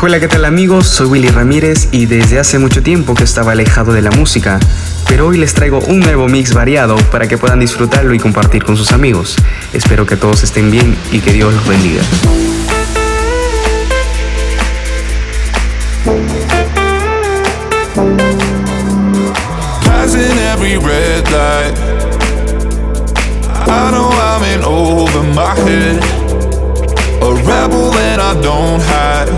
Hola, 0.00 0.20
¿qué 0.20 0.28
tal 0.28 0.44
amigos? 0.44 0.86
Soy 0.86 1.06
Willy 1.08 1.28
Ramírez 1.28 1.88
y 1.90 2.06
desde 2.06 2.38
hace 2.38 2.60
mucho 2.60 2.84
tiempo 2.84 3.14
que 3.14 3.24
estaba 3.24 3.50
alejado 3.50 3.92
de 3.92 4.00
la 4.00 4.12
música, 4.12 4.60
pero 5.08 5.26
hoy 5.26 5.38
les 5.38 5.54
traigo 5.54 5.80
un 5.80 5.98
nuevo 5.98 6.28
mix 6.28 6.54
variado 6.54 6.94
para 7.10 7.26
que 7.26 7.36
puedan 7.36 7.58
disfrutarlo 7.58 8.14
y 8.14 8.20
compartir 8.20 8.62
con 8.62 8.76
sus 8.76 8.92
amigos. 8.92 9.34
Espero 9.72 10.06
que 10.06 10.14
todos 10.14 10.44
estén 10.44 10.70
bien 10.70 10.96
y 11.10 11.18
que 11.18 11.32
Dios 11.32 11.52
los 11.52 11.66
bendiga. 11.66 12.02
A 27.20 27.34
rebel 27.34 27.90
that 27.90 28.20
I 28.20 28.40
don't 28.40 28.80
hide. 28.80 29.37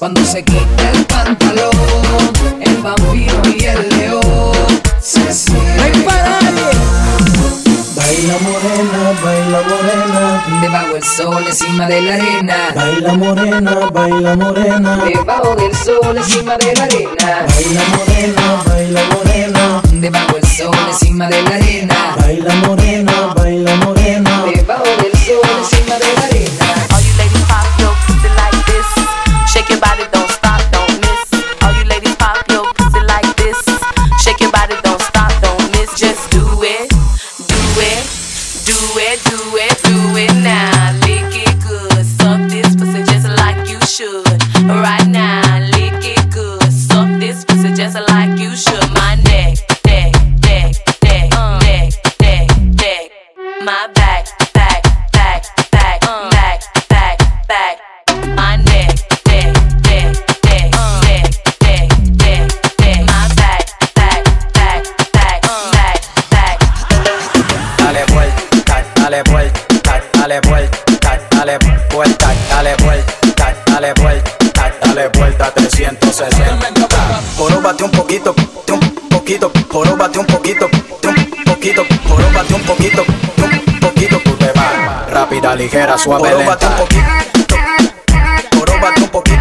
Cuando 0.00 0.24
se 0.24 0.42
quita 0.42 0.90
el 0.94 1.04
pantalón, 1.04 1.70
el 2.58 2.76
vampiro 2.78 3.42
y 3.54 3.64
el 3.66 3.86
león 3.98 4.80
se 4.98 5.30
sienten. 5.30 6.06
Baila 7.94 8.38
morena, 8.40 9.20
baila 9.22 9.60
morena. 9.68 10.44
Debajo 10.62 10.96
el 10.96 11.04
sol, 11.04 11.44
encima 11.46 11.86
de 11.86 12.00
la 12.00 12.14
arena. 12.14 12.56
Baila 12.74 13.12
morena, 13.12 13.90
baila 13.92 14.36
morena. 14.36 15.04
Debajo 15.04 15.54
del 15.56 15.74
sol, 15.76 16.16
encima 16.16 16.56
de 16.56 16.74
la 16.74 16.84
arena. 16.84 17.46
Baila 17.46 17.82
morena, 17.92 18.62
baila 18.64 19.00
morena. 19.04 19.82
Debajo 19.92 20.36
el 20.38 20.46
sol, 20.46 20.76
encima 20.88 21.28
de 21.28 21.42
la 21.42 21.56
arena. 21.56 22.16
Baila 22.16 22.54
morena, 22.66 23.34
poquito, 79.40 79.72
jorobate 79.72 80.18
un 80.18 80.26
poquito, 80.26 80.66
un 80.66 81.44
poquito, 81.44 81.84
jorobate 82.08 82.54
un 82.54 82.62
poquito, 82.62 83.02
un 83.02 83.80
poquito, 83.80 84.20
tú 84.22 84.36
te 84.36 84.52
vas. 84.52 85.10
Rápida, 85.10 85.54
ligera, 85.54 85.96
suave, 85.96 86.34
lenta. 86.34 86.68
un 86.68 86.76
poquito, 86.76 87.02
jorobate 88.54 89.02
un 89.02 89.08
poquito, 89.08 89.40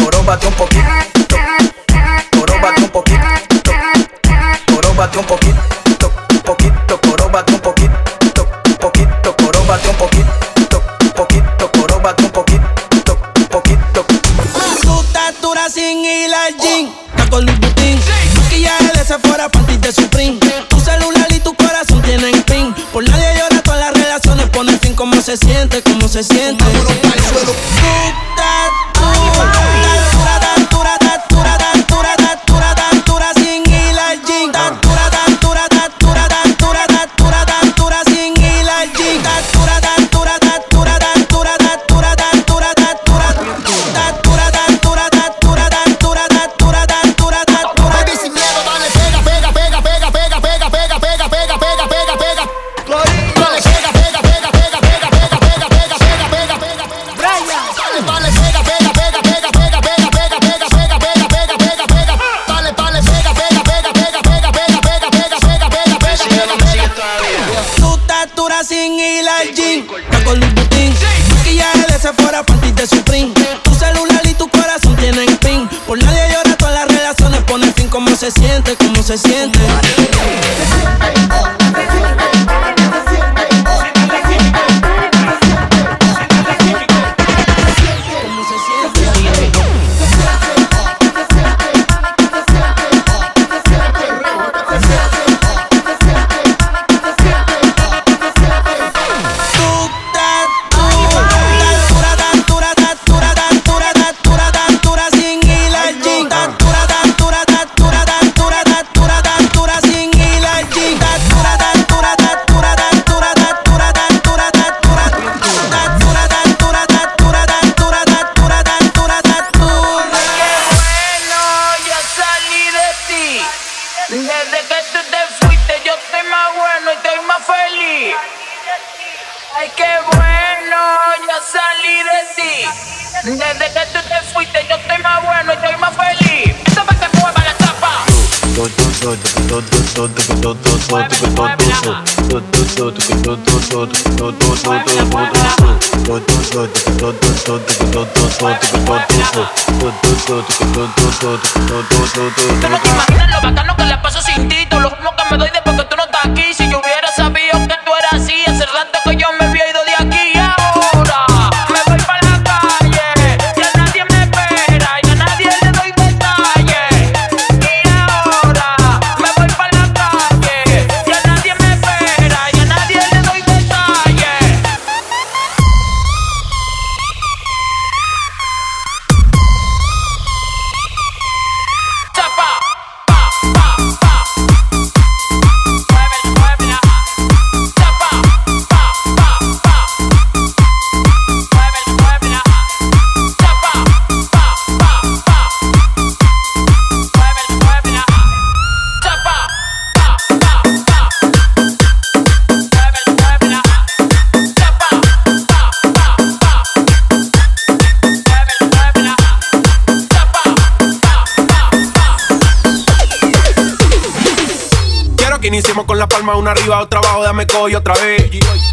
jorobate 0.00 0.46
un 0.46 0.52
poquito, 0.54 0.88
jorobate 2.34 2.82
un 2.82 2.90
poquito, 2.90 3.20
jorobate 4.72 5.18
un 5.18 5.24
poquito, 5.24 5.60
un 6.30 6.42
poquito, 6.42 7.00
jorobate 7.04 7.52
un 7.52 7.60
poquito, 7.60 8.46
un 8.64 8.76
poquito, 8.76 9.34
jorobate 9.38 9.84
un 9.84 9.90
poquito, 9.90 11.70
poquito, 12.30 12.64
un 13.36 13.46
poquito, 13.46 14.04
poquito. 14.04 14.60
Su 14.82 15.00
estatura 15.00 15.68
sin 15.68 16.04
hilar 16.04 16.50
fuera 19.48 19.66
ti 19.66 19.76
de 19.78 19.92
Tu 20.68 20.80
celular 20.80 21.28
y 21.30 21.40
tu 21.40 21.54
corazón 21.54 22.02
tienen 22.02 22.42
pin. 22.42 22.74
Por 22.92 23.08
nadie 23.08 23.38
llora, 23.38 23.62
todas 23.62 23.80
las 23.80 23.92
relaciones 23.94 24.48
ponen 24.50 24.78
fin. 24.80 24.94
¿Cómo 24.94 25.20
se 25.22 25.36
siente? 25.36 25.82
¿Cómo 25.82 26.08
se 26.08 26.22
siente? 26.22 26.64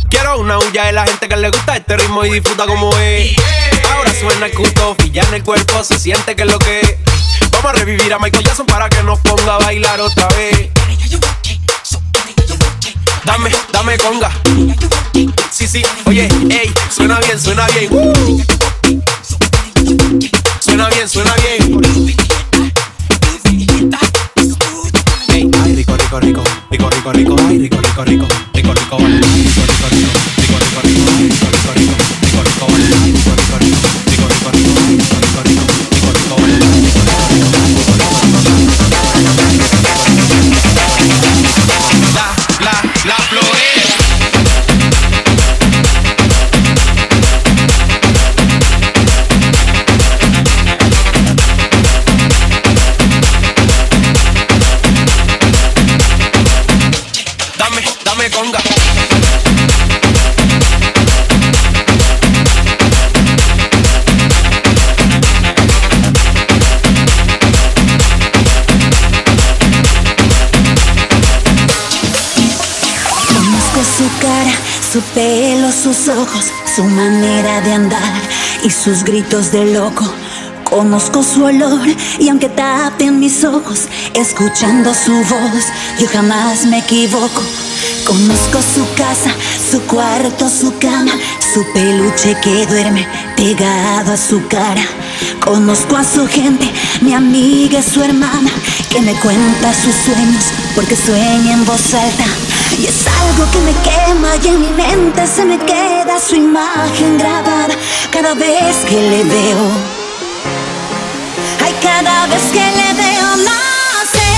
Quiero 0.10 0.40
una 0.40 0.58
huya 0.60 0.86
de 0.86 0.94
la 0.94 1.06
gente 1.06 1.28
que 1.28 1.36
le 1.36 1.50
gusta 1.50 1.76
este 1.76 1.98
ritmo 1.98 2.26
y 2.26 2.32
disfruta 2.32 2.66
como 2.66 2.96
es. 2.98 3.36
Ahora 3.94 4.14
suena 4.14 4.46
el 4.46 4.54
culto, 4.54 4.96
ya 5.12 5.24
en 5.24 5.34
el 5.36 5.44
cuerpo 5.44 5.84
se 5.84 6.00
siente 6.00 6.36
que 6.36 6.44
es 6.44 6.52
lo 6.52 6.60
que 6.60 6.80
es. 6.80 6.96
Vamos 7.52 7.72
a 7.72 7.74
revivir 7.74 8.14
a 8.14 8.20
Michael 8.20 8.44
Jackson 8.44 8.66
para 8.66 8.90
que 8.90 9.02
nos 9.04 9.20
ponga 9.20 9.56
a 9.56 9.60
bailar 9.60 10.00
otra 10.02 10.28
vez. 10.30 10.70
Dame, 13.26 13.52
dame 13.72 13.98
conga. 13.98 14.32
Sí, 15.52 15.68
sí, 15.68 15.84
oye, 16.06 16.30
ey, 16.50 16.72
suena 16.90 17.20
bien, 17.20 17.40
suena 17.40 17.68
bien. 17.68 17.90
Suena 20.60 20.90
bien, 20.90 21.10
suena 21.10 21.34
bien. 21.36 21.82
Rico, 25.98 26.20
rico, 26.20 26.44
rico, 26.70 26.89
rico, 26.89 27.12
rico, 27.12 27.36
rico, 27.36 27.56
rico, 27.56 28.04
rico, 28.04 28.04
rico, 28.04 28.27
rico, 28.54 28.74
rico, 28.77 28.98
rico, 28.98 28.98
rico, 28.98 29.25
rico, 29.89 30.58
rico, 30.58 30.82
rico, 30.82 31.18
rico, 31.18 31.57
su 76.76 76.84
manera 76.84 77.62
de 77.62 77.74
andar 77.74 78.22
y 78.64 78.72
sus 78.72 79.04
gritos 79.04 79.52
de 79.52 79.66
loco. 79.66 80.12
Conozco 80.64 81.22
su 81.22 81.44
olor 81.44 81.88
y 82.18 82.30
aunque 82.30 82.50
tapen 82.50 83.20
mis 83.20 83.44
ojos, 83.44 83.88
escuchando 84.16 84.94
su 84.96 85.14
voz, 85.14 85.66
yo 86.00 86.08
jamás 86.08 86.66
me 86.66 86.80
equivoco. 86.80 87.44
Conozco 88.04 88.60
su 88.62 88.84
casa, 88.96 89.32
su 89.70 89.80
cuarto, 89.84 90.50
su 90.50 90.76
cama, 90.80 91.12
su 91.54 91.64
peluche 91.74 92.36
que 92.42 92.66
duerme 92.66 93.08
pegado 93.36 94.13
a 94.13 94.18
su 94.18 94.48
cara. 94.48 94.84
Conozco 95.39 95.98
a 95.98 96.04
su 96.04 96.26
gente, 96.28 96.72
mi 97.02 97.13
amiga 97.13 97.84
su 97.84 98.02
hermana, 98.02 98.50
que 98.89 99.02
me 99.02 99.13
cuenta 99.20 99.72
sus 99.72 99.94
sueños 99.94 100.46
porque 100.74 100.96
sueña 100.96 101.54
en 101.54 101.65
voz 101.65 101.94
alta. 101.94 102.26
Y 102.75 102.86
es 102.86 103.08
algo 103.08 103.49
que 103.51 103.60
me 103.60 103.73
quema 103.82 104.36
y 104.43 104.47
en 104.47 104.62
mi 104.62 104.69
mente 104.69 105.25
se 105.27 105.45
me 105.45 105.58
queda 105.58 106.19
su 106.19 106.36
imagen 106.36 107.17
grabada 107.17 107.75
cada 108.12 108.34
vez 108.34 108.77
que 108.88 108.95
le 108.95 109.23
veo. 109.23 109.71
Ay, 111.63 111.73
cada 111.82 112.27
vez 112.27 112.43
que 112.51 112.60
le 112.60 112.93
veo, 112.93 113.36
no 113.38 113.62
sé. 114.13 114.32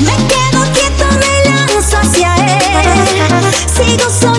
Me 0.00 0.16
quedo 0.26 0.62
quieto, 0.72 1.06
me 1.20 1.50
lanzo 1.50 1.98
hacia 1.98 2.34
él. 2.36 2.54
Sigo 3.76 4.08
soñando, 4.10 4.33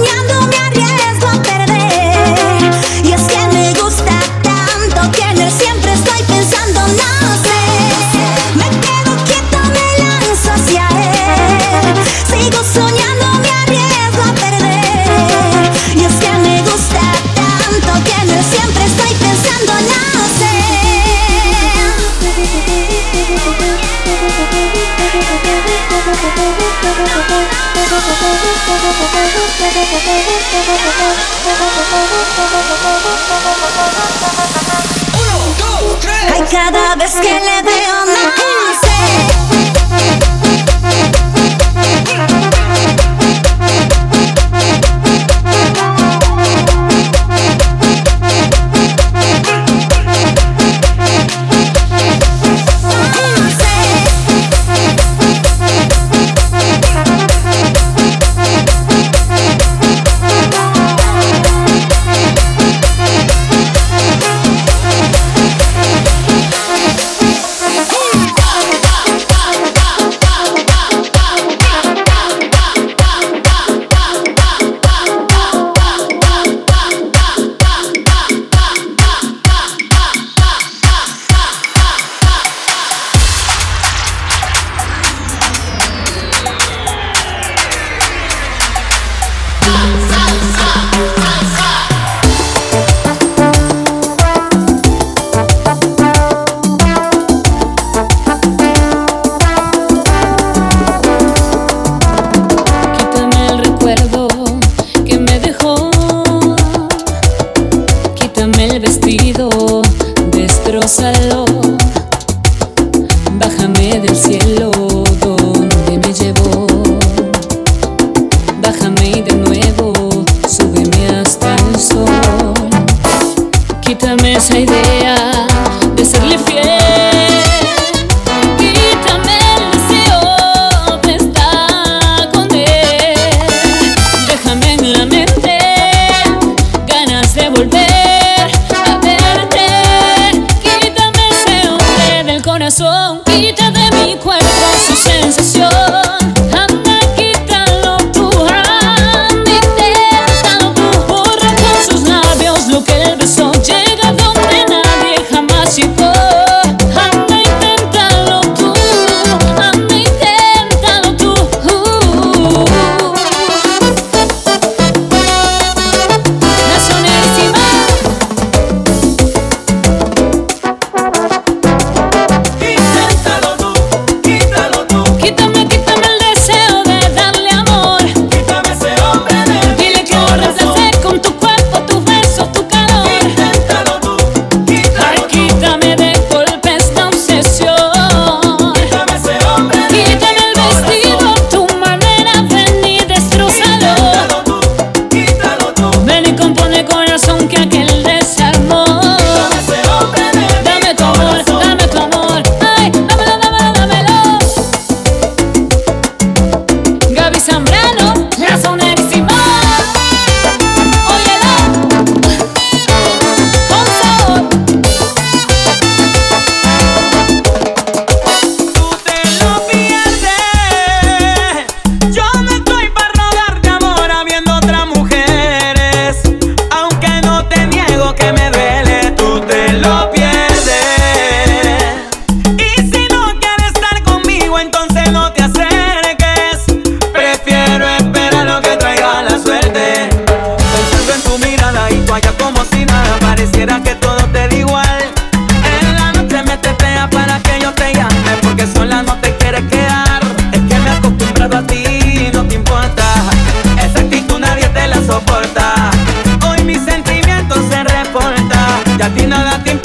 a 259.06 259.10
ti 259.14 259.28
nada. 259.28 259.85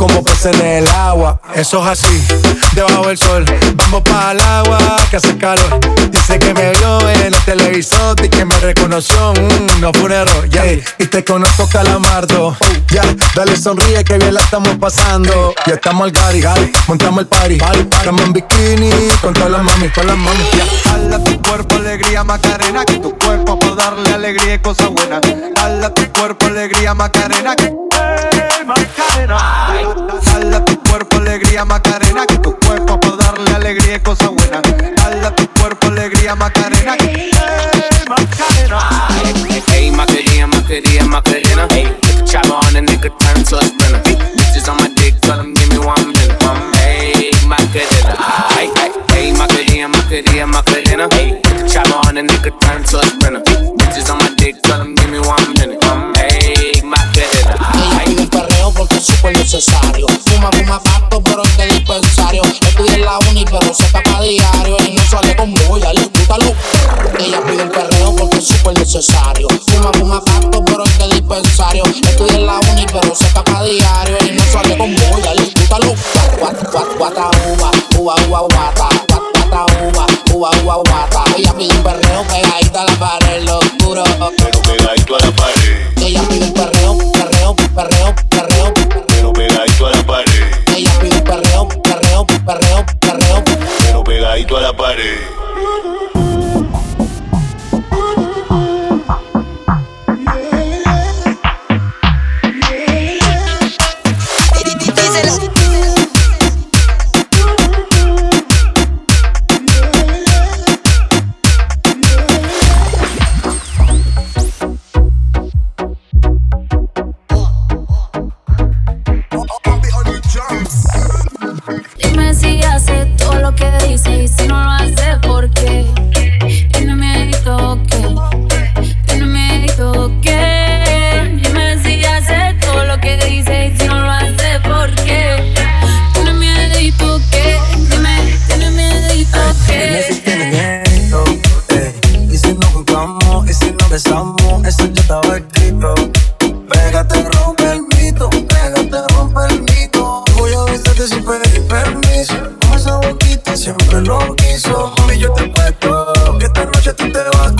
como 0.00 0.24
peces 0.24 0.58
en 0.58 0.66
el 0.66 0.88
agua. 0.88 1.38
Eso 1.54 1.82
es 1.82 2.00
así, 2.00 2.26
debajo 2.72 3.08
del 3.08 3.18
sol. 3.18 3.44
Vamos 3.74 4.00
para 4.00 4.32
el 4.32 4.40
agua, 4.40 4.78
que 5.10 5.16
hace 5.16 5.36
calor. 5.36 5.78
Dice 6.10 6.38
que 6.38 6.54
me 6.54 6.70
vio 6.70 7.06
en 7.10 7.34
el 7.34 7.36
televisor 7.44 8.16
y 8.24 8.30
que 8.30 8.46
me 8.46 8.58
reconoció. 8.60 9.34
Mm, 9.34 9.80
no 9.82 9.92
fue 9.92 10.14
error, 10.14 10.48
yeah. 10.48 10.72
Y 10.98 11.04
te 11.04 11.22
conozco, 11.22 11.68
calamardo. 11.68 12.48
Oh, 12.48 12.56
ya, 12.88 13.02
yeah, 13.02 13.16
dale 13.34 13.54
sonríe 13.58 14.02
que 14.02 14.16
bien 14.16 14.32
la 14.32 14.40
estamos 14.40 14.74
pasando. 14.78 15.54
Ya 15.66 15.74
estamos 15.74 16.04
al 16.04 16.12
Gary, 16.12 16.40
Gary. 16.40 16.72
montamos 16.88 17.20
el 17.20 17.26
party. 17.26 17.56
party, 17.58 17.84
party. 17.84 18.08
en 18.08 18.32
bikini 18.32 18.90
con 19.20 19.34
todas 19.34 19.50
las 19.50 19.62
mami, 19.62 19.90
con 19.90 20.06
las 20.06 20.16
mami. 20.16 20.44
Yeah. 20.54 21.24
tu 21.24 21.42
cuerpo, 21.42 21.74
alegría, 21.74 22.24
Macarena. 22.24 22.86
Que 22.86 22.98
tu 23.00 23.18
cuerpo 23.18 23.58
por 23.58 23.76
darle 23.76 24.14
alegría 24.14 24.54
y 24.54 24.58
cosas 24.60 24.88
buenas. 24.88 25.20
Hala 25.56 25.92
tu 25.92 26.10
cuerpo, 26.12 26.46
alegría, 26.46 26.94
Macarena. 26.94 27.54
Que, 27.54 27.70
Macarena. 28.64 29.89
Dale 29.94 30.60
tu 30.60 30.80
cuerpo 30.82 31.16
alegría, 31.16 31.64
Macarena, 31.64 32.24
que 32.26 32.38
tu 32.38 32.56
cuerpo 32.58 33.00
para 33.00 33.16
darle 33.16 33.50
alegría 33.50 33.96
y 33.96 34.00
cosas 34.00 34.28
buenas. 34.28 34.62
Dale 34.96 35.30
tu 35.32 35.48
cuerpo 35.48 35.88
alegría, 35.88 36.36
Macarena. 36.36 36.59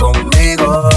conmigo. 0.01 0.90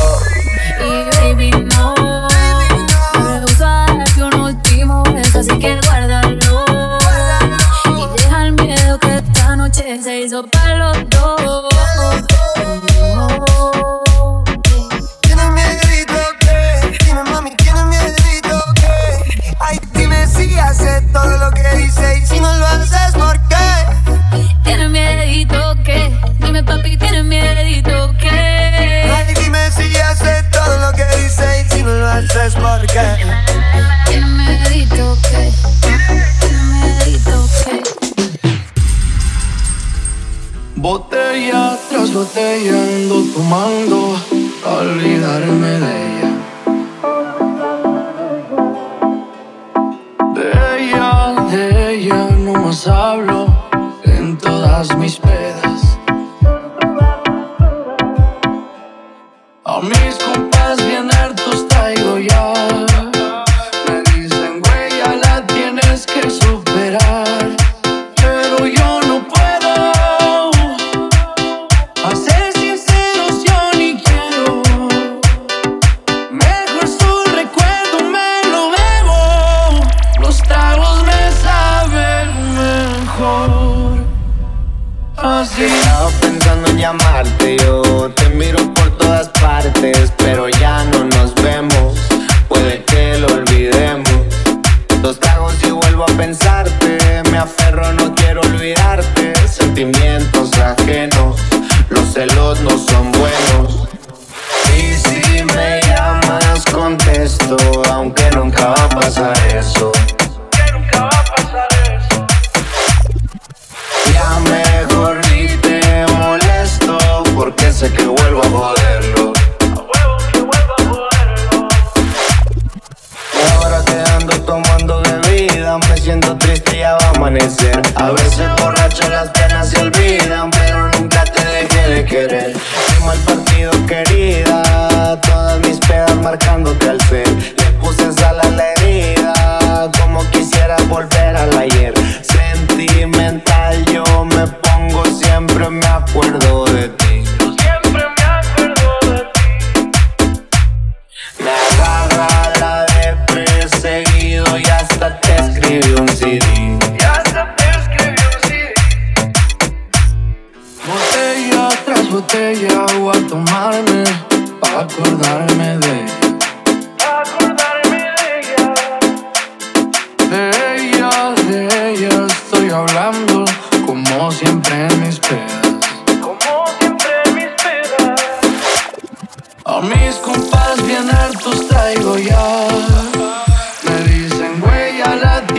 siento 126.05 126.37
triste 126.37 126.79
ya 126.79 126.93
va 126.93 127.07
a 127.07 127.11
amanecer. 127.17 127.81
A 127.97 128.11
veces 128.11 128.47
borracho 128.61 129.09
las 129.09 129.31
penas 129.31 129.71
se 129.71 129.81
olvidan 129.81 130.51
Pero 130.51 130.89
nunca 130.91 131.25
te 131.25 131.43
dejé 131.45 131.89
de 131.89 132.05
querer. 132.05 132.53
Soy 132.53 133.07
mal 133.07 133.19
partido 133.19 133.73
querida 133.87 135.19
Todas 135.23 135.61
mis 135.61 135.79
pedas 135.79 136.15
marcándote 136.17 136.91
al 136.91 137.01
ser 137.03 137.29
Le 137.29 137.71
puse 137.81 138.13
sal 138.13 138.39
a 138.39 138.49
la 138.51 138.73
herida 138.73 139.91
Como 139.99 140.21
quisiera 140.31 140.77
volver 140.89 141.37
al 141.37 141.57
ayer. 141.57 142.04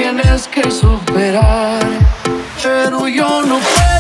tienes 0.06 0.48
que 0.48 0.70
superar, 0.70 1.82
pero 2.62 3.08
yo 3.08 3.42
no 3.42 3.58
puedo. 3.58 3.95